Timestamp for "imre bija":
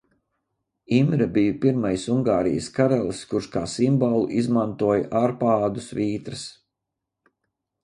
0.99-1.57